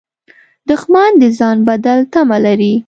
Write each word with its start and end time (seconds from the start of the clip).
دښمن 0.69 1.11
د 1.21 1.23
ځان 1.39 1.57
بدل 1.69 1.99
تمه 2.13 2.37
لري 2.45 2.73